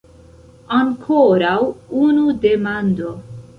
Ankoraŭ 0.77 1.53
unu 2.07 2.35
demando! 2.49 3.15